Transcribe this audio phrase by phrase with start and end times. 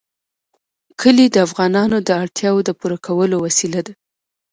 [1.01, 3.93] کلي د افغانانو د اړتیاوو د پوره کولو وسیله ده.